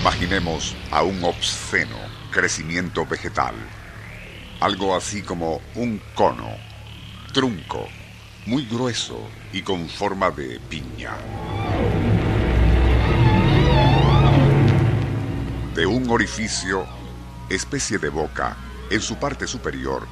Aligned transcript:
Imaginemos 0.00 0.74
a 0.90 1.02
un 1.02 1.22
obsceno 1.24 1.98
crecimiento 2.32 3.04
vegetal, 3.04 3.54
algo 4.58 4.96
así 4.96 5.20
como 5.20 5.60
un 5.74 6.00
cono, 6.14 6.56
trunco, 7.34 7.86
muy 8.46 8.64
grueso 8.64 9.28
y 9.52 9.60
con 9.60 9.90
forma 9.90 10.30
de 10.30 10.58
piña. 10.70 11.12
De 15.74 15.84
un 15.84 16.08
orificio, 16.08 16.86
especie 17.50 17.98
de 17.98 18.08
boca, 18.08 18.56
en 18.88 19.02
su 19.02 19.16
parte 19.16 19.46
superior, 19.46 20.08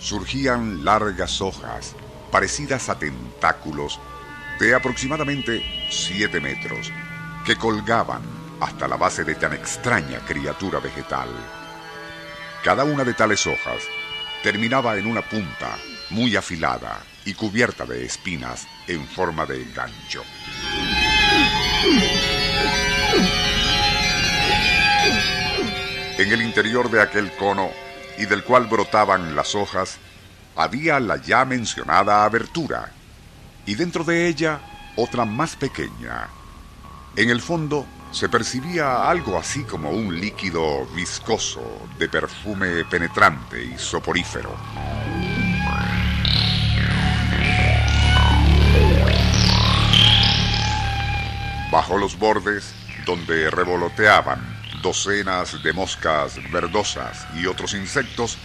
surgían 0.00 0.84
largas 0.84 1.40
hojas 1.40 1.94
parecidas 2.32 2.88
a 2.88 2.98
tentáculos 2.98 4.00
de 4.58 4.74
aproximadamente 4.74 5.62
7 5.88 6.40
metros 6.40 6.90
que 7.46 7.54
colgaban 7.54 8.39
hasta 8.60 8.86
la 8.86 8.96
base 8.96 9.24
de 9.24 9.34
tan 9.34 9.52
extraña 9.52 10.20
criatura 10.20 10.80
vegetal. 10.80 11.28
Cada 12.62 12.84
una 12.84 13.04
de 13.04 13.14
tales 13.14 13.46
hojas 13.46 13.82
terminaba 14.42 14.96
en 14.96 15.06
una 15.06 15.22
punta 15.22 15.76
muy 16.10 16.36
afilada 16.36 17.00
y 17.24 17.34
cubierta 17.34 17.84
de 17.84 18.04
espinas 18.04 18.66
en 18.86 19.06
forma 19.06 19.46
de 19.46 19.64
gancho. 19.72 20.22
En 26.18 26.30
el 26.30 26.42
interior 26.42 26.90
de 26.90 27.00
aquel 27.00 27.32
cono 27.32 27.70
y 28.18 28.26
del 28.26 28.44
cual 28.44 28.66
brotaban 28.66 29.34
las 29.34 29.54
hojas, 29.54 29.98
había 30.54 31.00
la 31.00 31.16
ya 31.16 31.46
mencionada 31.46 32.24
abertura, 32.24 32.92
y 33.64 33.74
dentro 33.74 34.04
de 34.04 34.28
ella 34.28 34.60
otra 34.96 35.24
más 35.24 35.56
pequeña. 35.56 36.28
En 37.16 37.30
el 37.30 37.40
fondo 37.40 37.86
se 38.10 38.28
percibía 38.28 39.08
algo 39.08 39.38
así 39.38 39.64
como 39.64 39.90
un 39.90 40.20
líquido 40.20 40.86
viscoso 40.94 41.88
de 41.98 42.08
perfume 42.08 42.84
penetrante 42.84 43.62
y 43.62 43.78
soporífero. 43.78 44.56
Bajo 51.70 51.98
los 51.98 52.18
bordes, 52.18 52.74
donde 53.06 53.48
revoloteaban 53.48 54.40
docenas 54.82 55.62
de 55.62 55.72
moscas 55.72 56.38
verdosas 56.50 57.28
y 57.36 57.46
otros 57.46 57.74
insectos, 57.74 58.38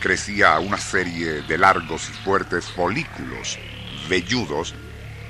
crecía 0.00 0.58
una 0.58 0.78
serie 0.78 1.42
de 1.42 1.58
largos 1.58 2.08
y 2.08 2.12
fuertes 2.24 2.64
folículos 2.66 3.58
velludos 4.08 4.74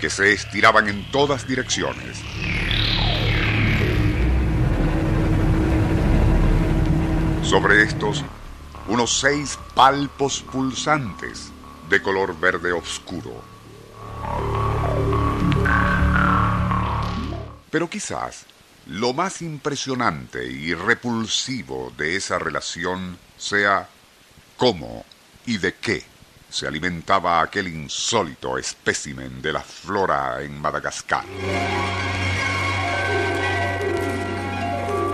que 0.00 0.08
se 0.08 0.32
estiraban 0.32 0.88
en 0.88 1.10
todas 1.10 1.46
direcciones. 1.46 2.22
Sobre 7.52 7.82
estos, 7.82 8.24
unos 8.88 9.20
seis 9.20 9.58
palpos 9.74 10.40
pulsantes 10.40 11.52
de 11.90 12.00
color 12.00 12.34
verde 12.40 12.72
oscuro. 12.72 13.42
Pero 17.70 17.90
quizás 17.90 18.46
lo 18.86 19.12
más 19.12 19.42
impresionante 19.42 20.46
y 20.46 20.72
repulsivo 20.72 21.92
de 21.98 22.16
esa 22.16 22.38
relación 22.38 23.18
sea 23.36 23.86
cómo 24.56 25.04
y 25.44 25.58
de 25.58 25.74
qué 25.74 26.02
se 26.48 26.66
alimentaba 26.66 27.42
aquel 27.42 27.68
insólito 27.68 28.56
espécimen 28.56 29.42
de 29.42 29.52
la 29.52 29.60
flora 29.60 30.40
en 30.40 30.58
Madagascar. 30.58 31.26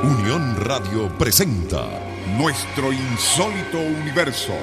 Unión 0.04 0.54
Radio 0.60 1.08
presenta 1.18 2.08
Nuestro 2.36 2.92
insólito 2.92 3.78
universo. 3.78 4.54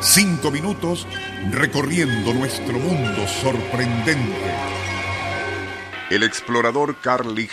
Cinco 0.00 0.50
minutos 0.50 1.06
recorriendo 1.50 2.32
nuestro 2.32 2.72
mundo 2.78 3.28
sorprendente. 3.28 4.54
El 6.10 6.22
explorador 6.22 7.00
Carl 7.00 7.34
Lich 7.34 7.52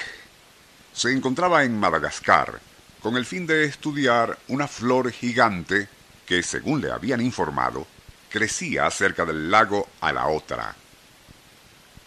se 0.93 1.11
encontraba 1.11 1.63
en 1.63 1.77
Madagascar 1.77 2.59
con 3.01 3.17
el 3.17 3.25
fin 3.25 3.45
de 3.45 3.65
estudiar 3.65 4.39
una 4.47 4.67
flor 4.67 5.11
gigante 5.11 5.89
que, 6.25 6.41
según 6.41 6.81
le 6.81 6.91
habían 6.91 7.21
informado, 7.21 7.85
crecía 8.29 8.89
cerca 8.89 9.25
del 9.25 9.51
lago 9.51 9.87
a 10.01 10.11
la 10.13 10.27
otra. 10.27 10.75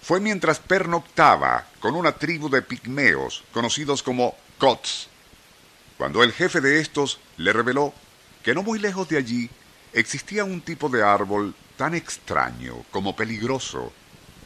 Fue 0.01 0.21
mientras 0.21 0.59
pernoctaba 0.59 1.67
con 1.79 1.95
una 1.95 2.13
tribu 2.13 2.49
de 2.49 2.63
pigmeos 2.63 3.45
conocidos 3.53 4.03
como 4.03 4.35
Kots, 4.59 5.09
cuando 6.03 6.25
el 6.25 6.33
jefe 6.33 6.61
de 6.61 6.81
estos 6.81 7.21
le 7.37 7.53
reveló 7.53 7.95
que 8.43 8.57
no 8.57 8.65
muy 8.65 8.81
lejos 8.81 9.09
de 9.09 9.19
allí 9.19 9.49
existía 9.93 10.43
un 10.43 10.61
tipo 10.61 10.89
de 10.89 11.05
árbol 11.05 11.55
tan 11.77 11.95
extraño 11.95 12.85
como 12.91 13.15
peligroso, 13.15 13.93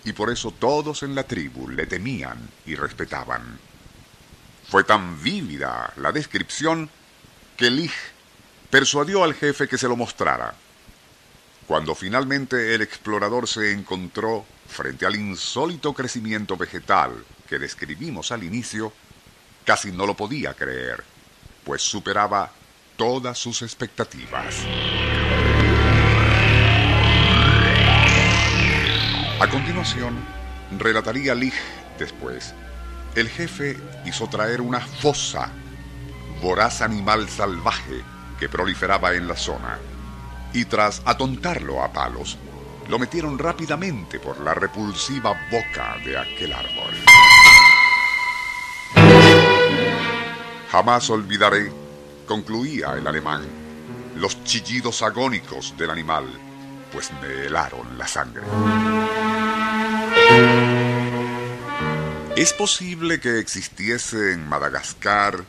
y 0.04 0.12
por 0.12 0.30
eso 0.30 0.50
todos 0.50 1.02
en 1.02 1.14
la 1.14 1.22
tribu 1.22 1.70
le 1.70 1.86
temían 1.86 2.50
y 2.66 2.74
respetaban. 2.74 3.58
Fue 4.68 4.84
tan 4.84 5.22
vívida 5.22 5.94
la 5.96 6.12
descripción 6.12 6.90
que 7.56 7.70
Lich 7.70 7.94
persuadió 8.68 9.24
al 9.24 9.32
jefe 9.32 9.66
que 9.66 9.78
se 9.78 9.88
lo 9.88 9.96
mostrara. 9.96 10.52
Cuando 11.66 11.94
finalmente 11.94 12.74
el 12.74 12.82
explorador 12.82 13.48
se 13.48 13.72
encontró 13.72 14.44
frente 14.68 15.06
al 15.06 15.16
insólito 15.16 15.94
crecimiento 15.94 16.58
vegetal 16.58 17.24
que 17.48 17.58
describimos 17.58 18.30
al 18.30 18.44
inicio, 18.44 18.92
casi 19.64 19.90
no 19.90 20.04
lo 20.04 20.14
podía 20.14 20.52
creer, 20.52 21.15
pues 21.66 21.82
superaba 21.82 22.52
todas 22.96 23.36
sus 23.36 23.60
expectativas. 23.62 24.64
A 29.40 29.48
continuación, 29.50 30.16
relataría 30.78 31.34
Lich 31.34 31.52
después. 31.98 32.54
El 33.16 33.28
jefe 33.28 33.76
hizo 34.06 34.28
traer 34.28 34.60
una 34.60 34.80
fosa, 34.80 35.50
voraz 36.40 36.82
animal 36.82 37.28
salvaje 37.28 38.02
que 38.38 38.48
proliferaba 38.48 39.14
en 39.14 39.26
la 39.26 39.36
zona, 39.36 39.78
y 40.52 40.66
tras 40.66 41.02
atontarlo 41.04 41.82
a 41.82 41.92
palos, 41.92 42.38
lo 42.88 42.98
metieron 42.98 43.38
rápidamente 43.38 44.20
por 44.20 44.38
la 44.40 44.54
repulsiva 44.54 45.36
boca 45.50 45.96
de 46.04 46.16
aquel 46.16 46.52
árbol. 46.52 46.94
Jamás 50.76 51.08
olvidaré, 51.08 51.72
concluía 52.26 52.92
el 52.98 53.06
alemán, 53.06 53.40
los 54.14 54.44
chillidos 54.44 55.00
agónicos 55.00 55.74
del 55.78 55.88
animal, 55.88 56.26
pues 56.92 57.10
me 57.22 57.46
helaron 57.46 57.96
la 57.96 58.06
sangre. 58.06 58.42
¿Es 62.36 62.52
posible 62.52 63.20
que 63.20 63.38
existiese 63.38 64.34
en 64.34 64.46
Madagascar 64.46 65.46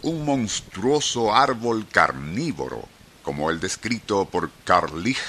un 0.00 0.24
monstruoso 0.24 1.34
árbol 1.34 1.86
carnívoro 1.92 2.88
como 3.22 3.50
el 3.50 3.60
descrito 3.60 4.24
por 4.24 4.50
Carl 4.64 5.02
Lich? 5.02 5.20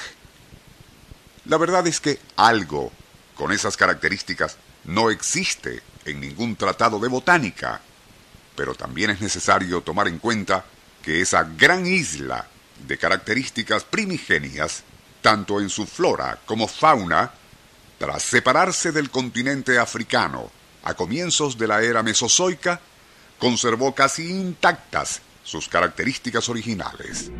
La 1.43 1.57
verdad 1.57 1.85
es 1.85 1.99
que 1.99 2.17
algo 2.37 2.93
con 3.35 3.51
esas 3.51 3.75
características 3.75 4.55
no 4.85 5.09
existe 5.09 5.81
en 6.05 6.21
ningún 6.21 6.55
tratado 6.55 6.97
de 6.97 7.09
botánica, 7.09 7.81
pero 8.55 8.75
también 8.75 9.09
es 9.09 9.21
necesario 9.21 9.81
tomar 9.81 10.07
en 10.07 10.19
cuenta 10.19 10.65
que 11.01 11.21
esa 11.21 11.43
gran 11.43 11.85
isla 11.85 12.47
de 12.87 12.97
características 12.97 13.83
primigenias, 13.83 14.83
tanto 15.21 15.59
en 15.59 15.69
su 15.69 15.85
flora 15.85 16.39
como 16.45 16.67
fauna, 16.67 17.31
tras 17.97 18.23
separarse 18.23 18.91
del 18.91 19.09
continente 19.09 19.77
africano 19.79 20.51
a 20.83 20.93
comienzos 20.93 21.57
de 21.57 21.67
la 21.67 21.81
era 21.81 22.03
mesozoica, 22.03 22.79
conservó 23.39 23.93
casi 23.95 24.29
intactas 24.29 25.21
sus 25.43 25.67
características 25.67 26.49
originales. 26.49 27.31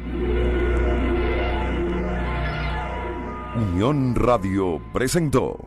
Unión 3.56 4.16
Radio 4.16 4.82
presentó 4.92 5.58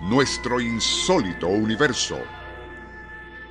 Nuestro 0.00 0.60
insólito 0.60 1.46
universo. 1.46 2.18